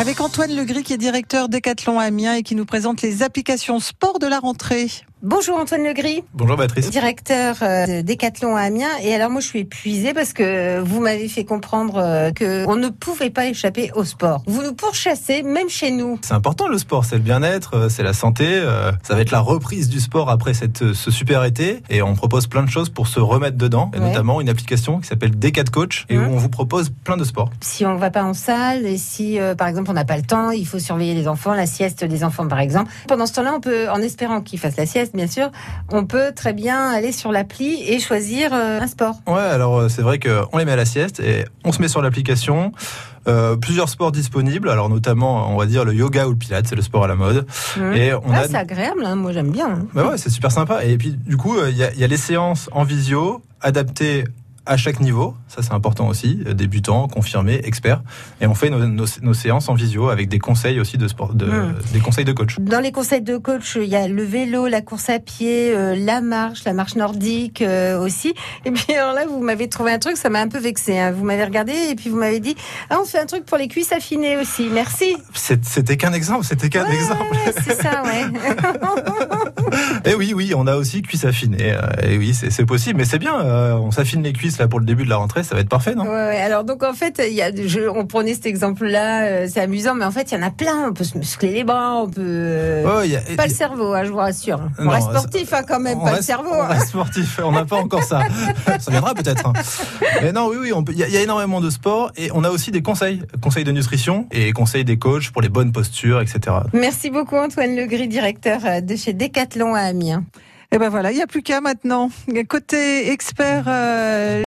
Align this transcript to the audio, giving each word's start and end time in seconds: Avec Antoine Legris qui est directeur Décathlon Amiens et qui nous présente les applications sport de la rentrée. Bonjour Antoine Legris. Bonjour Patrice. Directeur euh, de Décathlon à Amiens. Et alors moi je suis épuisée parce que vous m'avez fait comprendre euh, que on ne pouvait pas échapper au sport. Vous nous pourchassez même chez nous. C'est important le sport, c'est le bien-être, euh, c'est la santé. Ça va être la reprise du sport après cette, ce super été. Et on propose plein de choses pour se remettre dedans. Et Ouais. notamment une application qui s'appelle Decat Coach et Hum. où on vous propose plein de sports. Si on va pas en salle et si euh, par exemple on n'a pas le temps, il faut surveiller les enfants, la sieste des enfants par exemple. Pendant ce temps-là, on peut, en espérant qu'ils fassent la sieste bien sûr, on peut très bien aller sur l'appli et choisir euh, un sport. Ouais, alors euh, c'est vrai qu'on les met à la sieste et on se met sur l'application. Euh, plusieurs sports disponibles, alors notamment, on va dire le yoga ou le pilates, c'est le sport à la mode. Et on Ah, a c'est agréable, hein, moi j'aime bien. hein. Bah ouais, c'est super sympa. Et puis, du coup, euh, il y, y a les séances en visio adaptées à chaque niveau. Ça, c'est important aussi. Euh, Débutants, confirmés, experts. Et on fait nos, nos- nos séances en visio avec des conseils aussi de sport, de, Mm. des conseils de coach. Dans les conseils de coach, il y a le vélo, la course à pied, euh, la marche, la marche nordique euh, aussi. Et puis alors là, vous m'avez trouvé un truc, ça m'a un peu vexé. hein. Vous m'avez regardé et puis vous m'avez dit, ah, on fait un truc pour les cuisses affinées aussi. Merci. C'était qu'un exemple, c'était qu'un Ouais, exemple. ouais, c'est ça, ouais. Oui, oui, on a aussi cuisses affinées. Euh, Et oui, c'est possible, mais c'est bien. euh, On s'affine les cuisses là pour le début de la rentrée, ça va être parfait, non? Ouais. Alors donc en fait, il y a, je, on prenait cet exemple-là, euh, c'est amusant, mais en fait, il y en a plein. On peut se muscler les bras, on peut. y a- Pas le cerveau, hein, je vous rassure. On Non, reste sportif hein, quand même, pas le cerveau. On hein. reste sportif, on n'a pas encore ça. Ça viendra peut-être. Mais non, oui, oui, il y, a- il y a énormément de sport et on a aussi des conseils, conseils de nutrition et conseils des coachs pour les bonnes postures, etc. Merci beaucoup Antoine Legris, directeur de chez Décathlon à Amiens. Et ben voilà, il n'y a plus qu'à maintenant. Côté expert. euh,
Avec 0.00 0.22
Antoine 0.22 0.56
Legris 0.56 0.82
qui 0.82 0.94
est 0.94 0.96
directeur 0.96 1.50
Décathlon 1.50 1.98
Amiens 1.98 2.32
et 2.32 2.42
qui 2.42 2.54
nous 2.54 2.64
présente 2.64 3.02
les 3.02 3.22
applications 3.22 3.80
sport 3.80 4.18
de 4.18 4.26
la 4.26 4.38
rentrée. 4.38 4.88
Bonjour 5.22 5.58
Antoine 5.58 5.82
Legris. 5.84 6.24
Bonjour 6.32 6.56
Patrice. 6.56 6.88
Directeur 6.88 7.56
euh, 7.60 7.84
de 7.86 8.00
Décathlon 8.00 8.56
à 8.56 8.62
Amiens. 8.62 8.88
Et 9.02 9.14
alors 9.14 9.28
moi 9.28 9.42
je 9.42 9.46
suis 9.48 9.58
épuisée 9.58 10.14
parce 10.14 10.32
que 10.32 10.80
vous 10.80 10.98
m'avez 11.00 11.28
fait 11.28 11.44
comprendre 11.44 11.98
euh, 11.98 12.30
que 12.30 12.64
on 12.66 12.76
ne 12.76 12.88
pouvait 12.88 13.28
pas 13.28 13.44
échapper 13.44 13.90
au 13.94 14.04
sport. 14.04 14.42
Vous 14.46 14.62
nous 14.62 14.72
pourchassez 14.72 15.42
même 15.42 15.68
chez 15.68 15.90
nous. 15.90 16.18
C'est 16.22 16.32
important 16.32 16.68
le 16.68 16.78
sport, 16.78 17.04
c'est 17.04 17.16
le 17.16 17.20
bien-être, 17.22 17.74
euh, 17.76 17.88
c'est 17.90 18.02
la 18.02 18.14
santé. 18.14 18.62
Ça 19.02 19.14
va 19.14 19.20
être 19.20 19.30
la 19.30 19.40
reprise 19.40 19.90
du 19.90 20.00
sport 20.00 20.30
après 20.30 20.54
cette, 20.54 20.94
ce 20.94 21.10
super 21.10 21.44
été. 21.44 21.82
Et 21.90 22.00
on 22.00 22.14
propose 22.14 22.46
plein 22.46 22.62
de 22.62 22.70
choses 22.70 22.88
pour 22.88 23.06
se 23.06 23.20
remettre 23.20 23.58
dedans. 23.58 23.90
Et 23.94 23.98
Ouais. 23.98 24.06
notamment 24.08 24.40
une 24.40 24.48
application 24.48 25.00
qui 25.00 25.06
s'appelle 25.08 25.38
Decat 25.38 25.64
Coach 25.64 26.06
et 26.08 26.16
Hum. 26.16 26.28
où 26.28 26.34
on 26.34 26.38
vous 26.38 26.48
propose 26.48 26.90
plein 27.04 27.18
de 27.18 27.24
sports. 27.24 27.50
Si 27.60 27.84
on 27.84 27.96
va 27.96 28.10
pas 28.10 28.22
en 28.24 28.32
salle 28.32 28.86
et 28.86 28.96
si 28.96 29.38
euh, 29.38 29.54
par 29.54 29.68
exemple 29.68 29.90
on 29.90 29.94
n'a 29.94 30.06
pas 30.06 30.16
le 30.16 30.22
temps, 30.22 30.50
il 30.50 30.66
faut 30.66 30.78
surveiller 30.78 31.12
les 31.12 31.28
enfants, 31.28 31.52
la 31.52 31.66
sieste 31.66 32.04
des 32.04 32.24
enfants 32.24 32.48
par 32.48 32.60
exemple. 32.60 32.90
Pendant 33.06 33.26
ce 33.26 33.34
temps-là, 33.34 33.52
on 33.56 33.60
peut, 33.60 33.90
en 33.90 34.00
espérant 34.00 34.40
qu'ils 34.40 34.58
fassent 34.58 34.78
la 34.78 34.86
sieste 34.86 35.09
bien 35.14 35.26
sûr, 35.26 35.50
on 35.90 36.04
peut 36.06 36.32
très 36.34 36.52
bien 36.52 36.90
aller 36.90 37.12
sur 37.12 37.32
l'appli 37.32 37.82
et 37.88 37.98
choisir 38.00 38.52
euh, 38.52 38.80
un 38.80 38.86
sport. 38.86 39.16
Ouais, 39.26 39.40
alors 39.40 39.78
euh, 39.78 39.88
c'est 39.88 40.02
vrai 40.02 40.18
qu'on 40.18 40.56
les 40.58 40.64
met 40.64 40.72
à 40.72 40.76
la 40.76 40.84
sieste 40.84 41.20
et 41.20 41.44
on 41.64 41.72
se 41.72 41.80
met 41.80 41.88
sur 41.88 42.02
l'application. 42.02 42.72
Euh, 43.28 43.54
plusieurs 43.56 43.90
sports 43.90 44.12
disponibles, 44.12 44.70
alors 44.70 44.88
notamment, 44.88 45.52
on 45.52 45.58
va 45.58 45.66
dire 45.66 45.84
le 45.84 45.92
yoga 45.92 46.26
ou 46.26 46.30
le 46.30 46.36
pilates, 46.36 46.66
c'est 46.66 46.74
le 46.74 46.80
sport 46.82 47.04
à 47.04 47.06
la 47.06 47.16
mode. 47.16 47.46
Et 47.94 48.14
on 48.14 48.22
Ah, 48.32 48.38
a 48.40 48.48
c'est 48.48 48.56
agréable, 48.56 49.04
hein, 49.04 49.14
moi 49.14 49.32
j'aime 49.32 49.50
bien. 49.50 49.68
hein. 49.68 49.86
Bah 49.92 50.06
ouais, 50.08 50.16
c'est 50.16 50.30
super 50.30 50.50
sympa. 50.50 50.84
Et 50.84 50.96
puis, 50.96 51.10
du 51.12 51.36
coup, 51.36 51.58
euh, 51.58 51.68
il 51.70 51.76
y, 51.76 52.00
y 52.00 52.04
a 52.04 52.06
les 52.06 52.16
séances 52.16 52.70
en 52.72 52.82
visio 52.82 53.42
adaptées 53.60 54.24
à 54.66 54.76
chaque 54.76 55.00
niveau. 55.00 55.34
Ça, 55.48 55.62
c'est 55.62 55.72
important 55.72 56.06
aussi. 56.08 56.42
Euh, 56.46 56.54
Débutants, 56.54 57.08
confirmés, 57.08 57.60
experts. 57.64 58.02
Et 58.40 58.46
on 58.46 58.54
fait 58.54 58.70
nos, 58.70 58.86
nos- 58.86 59.04
nos 59.22 59.34
séances 59.34 59.68
en 59.68 59.74
visio 59.74 60.08
avec 60.10 60.28
des 60.28 60.38
conseils 60.38 60.78
aussi 60.80 60.98
de 60.98 61.08
sport, 61.08 61.34
de, 61.34 61.46
Mm. 61.46 61.74
des 61.92 61.98
conseils 62.00 62.24
de 62.24 62.32
coach. 62.32 62.56
Dans 62.60 62.80
les 62.80 62.92
conseils 62.92 63.22
de 63.22 63.36
coach, 63.36 63.76
il 63.80 63.88
y 63.88 63.96
a 63.96 64.06
le 64.06 64.22
vélo, 64.22 64.66
la 64.68 64.80
course 64.82 65.08
à 65.10 65.18
pied, 65.18 65.72
euh, 65.74 65.94
la 65.96 66.20
marche, 66.20 66.64
la 66.64 66.72
marche 66.72 66.94
nordique 66.96 67.62
euh, 67.62 67.98
aussi. 67.98 68.34
Et 68.64 68.70
puis 68.70 68.94
alors 68.94 69.14
là, 69.14 69.26
vous 69.26 69.40
m'avez 69.40 69.68
trouvé 69.68 69.92
un 69.92 69.98
truc, 69.98 70.16
ça 70.16 70.28
m'a 70.28 70.40
un 70.40 70.48
peu 70.48 70.58
vexé. 70.58 70.98
hein. 70.98 71.10
Vous 71.12 71.24
m'avez 71.24 71.44
regardé 71.44 71.72
et 71.90 71.94
puis 71.94 72.10
vous 72.10 72.16
m'avez 72.16 72.40
dit, 72.40 72.54
ah, 72.90 72.98
on 73.00 73.04
fait 73.04 73.18
un 73.18 73.26
truc 73.26 73.44
pour 73.46 73.58
les 73.58 73.68
cuisses 73.68 73.92
affinées 73.92 74.36
aussi. 74.36 74.68
Merci. 74.72 75.16
C'était 75.34 75.96
qu'un 75.96 76.12
exemple, 76.12 76.44
c'était 76.44 76.68
qu'un 76.68 76.84
Ouais, 76.86 76.94
exemple. 76.94 77.22
ouais, 77.32 77.54
c'est 77.64 77.80
ça, 77.82 78.02
ouais. 78.04 78.24
Oui, 80.20 80.34
oui, 80.34 80.52
on 80.54 80.66
a 80.66 80.76
aussi 80.76 81.00
cuisses 81.00 81.24
affinées. 81.24 81.72
Euh, 81.72 81.80
Et 82.10 82.18
oui, 82.18 82.34
c'est 82.34 82.66
possible, 82.66 82.98
mais 82.98 83.06
c'est 83.06 83.18
bien. 83.18 83.40
euh, 83.40 83.72
On 83.72 83.90
s'affine 83.90 84.22
les 84.22 84.34
cuisses 84.34 84.58
là 84.58 84.68
pour 84.68 84.78
le 84.78 84.84
début 84.84 85.04
de 85.04 85.08
la 85.08 85.16
rentrée, 85.16 85.42
ça 85.42 85.54
va 85.54 85.62
être 85.62 85.68
parfait, 85.70 85.94
non? 85.94 86.04
Ouais. 86.04 86.36
Alors 86.42 86.64
donc 86.64 86.82
en 86.82 86.92
fait, 86.92 87.22
il 87.26 87.32
y 87.34 87.40
a, 87.40 87.50
je, 87.54 87.88
on 87.88 88.04
prenait 88.04 88.34
cet 88.34 88.44
exemple-là, 88.44 89.22
euh, 89.24 89.48
c'est 89.50 89.60
amusant, 89.60 89.94
mais 89.94 90.04
en 90.04 90.10
fait, 90.10 90.30
il 90.30 90.34
y 90.34 90.36
en 90.38 90.42
a 90.46 90.50
plein. 90.50 90.88
On 90.90 90.92
peut 90.92 91.04
se 91.04 91.16
muscler 91.16 91.52
les 91.52 91.64
bras, 91.64 92.02
on 92.02 92.08
peut. 92.10 92.52
y 93.06 93.16
a- 93.16 93.20
Pas 93.34 93.46
le 93.46 93.52
cerveau, 93.54 93.94
hein, 93.94 94.04
je 94.04 94.10
vous 94.10 94.18
rassure. 94.18 94.60
On 94.78 94.84
Non, 94.84 94.90
reste 94.90 95.08
sportif 95.08 95.52
hein, 95.54 95.62
quand 95.66 95.80
même, 95.80 95.98
pas 96.02 96.16
le 96.16 96.22
cerveau. 96.22 96.50
On 96.52 96.62
hein. 96.62 96.66
reste 96.66 96.88
sportif, 96.88 97.40
on 97.42 97.52
n'a 97.52 97.64
pas 97.64 97.76
encore 97.78 98.02
ça. 98.04 98.20
Ça 98.78 98.90
viendra 98.90 99.14
peut-être. 99.14 99.50
Mais 100.22 100.32
non, 100.32 100.48
oui, 100.48 100.56
oui, 100.60 100.72
il 100.92 100.98
y, 100.98 101.02
a- 101.02 101.08
il 101.08 101.14
y 101.14 101.16
a 101.16 101.22
énormément 101.22 101.62
de 101.62 101.70
sport 101.70 102.12
et 102.18 102.30
on 102.34 102.44
a 102.44 102.50
aussi 102.50 102.70
des 102.72 102.82
conseils, 102.82 103.22
conseils 103.40 103.64
de 103.64 103.72
nutrition 103.72 104.26
et 104.32 104.52
conseils 104.52 104.84
des 104.84 104.98
coachs 104.98 105.30
pour 105.30 105.40
les 105.40 105.48
bonnes 105.48 105.72
postures, 105.72 106.20
etc. 106.20 106.56
Merci 106.74 107.08
beaucoup 107.08 107.36
Antoine 107.36 107.74
Legris, 107.74 108.08
directeur 108.08 108.60
de 108.82 108.96
chez 108.96 109.14
Décathlon 109.14 109.74
à 109.74 109.80
Amiens. 109.80 110.09
Et 110.72 110.78
ben 110.78 110.88
voilà, 110.88 111.10
il 111.10 111.16
n'y 111.16 111.22
a 111.22 111.26
plus 111.26 111.42
qu'à 111.42 111.60
maintenant. 111.60 112.10
Côté 112.48 113.10
expert. 113.10 113.64
euh, 113.66 114.38